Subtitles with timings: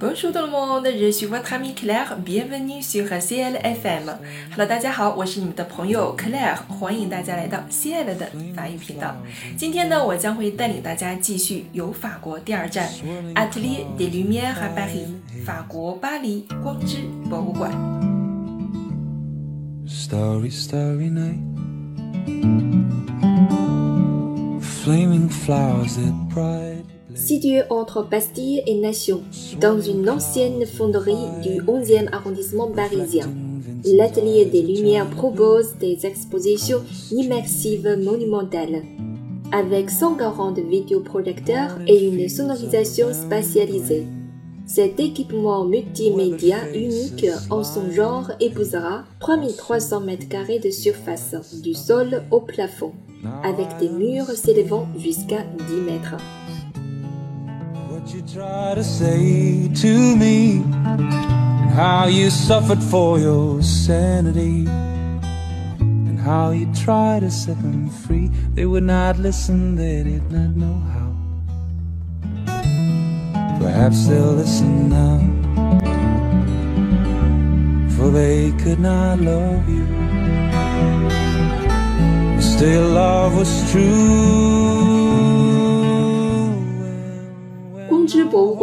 [0.00, 4.16] Bonjour tout le monde, je suis votre amie Claire, bienvenue sur CLFM.
[4.52, 9.16] Hello，大家好，我是你们的朋友 Claire，欢迎大家来到 CL 的法语频道。
[9.56, 12.88] 今天呢，我将会带领大家继续游法国第二站
[13.34, 15.08] Atelier des Lumières à Paris，
[15.44, 17.72] 法国巴黎光之博物馆。
[19.84, 21.40] Starry, starry night.
[24.60, 26.77] Flaming flowers that bright.
[27.18, 29.22] Situé entre Bastille et Nation,
[29.60, 33.28] dans une ancienne fonderie du 11e arrondissement parisien,
[33.84, 38.84] l'Atelier des Lumières propose des expositions immersives monumentales.
[39.50, 44.06] Avec 140 vidéoprojecteurs et une sonorisation spatialisée.
[44.64, 52.40] Cet équipement multimédia unique en son genre épousera 3300 m2 de surface, du sol au
[52.40, 52.92] plafond,
[53.42, 56.16] avec des murs s'élevant jusqu'à 10 mètres.
[58.08, 66.18] What you try to say to me, and how you suffered for your sanity, and
[66.18, 68.30] how you tried to set them free.
[68.54, 71.12] They would not listen, they did not know how.
[73.58, 75.20] Perhaps they'll listen now,
[77.94, 79.86] for they could not love you.
[82.40, 84.77] Still, love was true.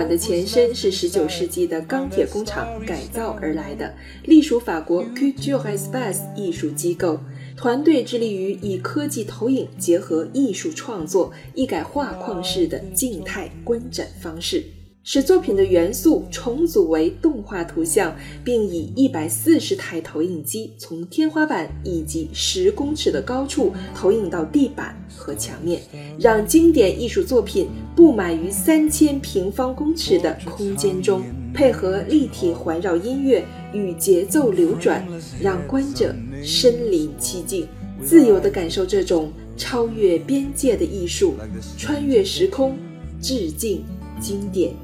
[0.00, 7.20] 馆的前身是19世纪的钢铁工厂改造而来的，隶属法国 Culture Space 艺术机构。
[7.54, 14.64] 团队致力于以科技投影结合艺术创作，一改画框式的静态观展方式，
[15.02, 25.80] 使作品的元素重组为动画图像，并以一百四十台投影机从天花板以及十公尺的高处投影到地板和墙面，
[26.18, 31.22] 让经典艺术作品布满于三千平方公尺的空间中，
[31.54, 35.04] 配合立体环绕音乐与节奏流转，
[35.40, 37.66] 让观者身临其境，
[38.04, 41.34] 自由地感受这种超越边界的艺术，
[41.78, 42.76] 穿越时空，
[43.18, 43.82] 致敬
[44.20, 44.74] 经典。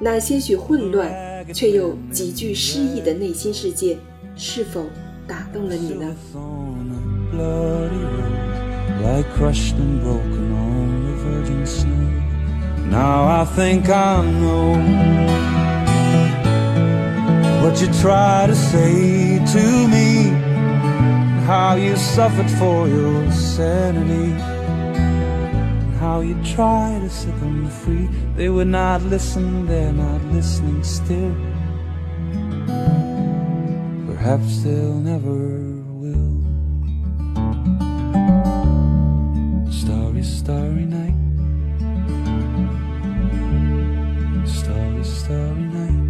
[0.00, 1.10] 那些许混乱
[1.52, 3.96] 却又极具诗意的内心世界，
[4.36, 4.84] 是否
[5.26, 6.14] 打动了你呢？
[26.04, 28.06] How you try to set them free.
[28.36, 31.34] They would not listen, they're not listening still.
[34.08, 35.40] Perhaps they'll never
[36.00, 36.36] will.
[39.80, 41.18] Starry, starry night.
[44.58, 46.02] Starry, starry night.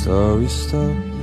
[0.00, 1.21] Starry, starry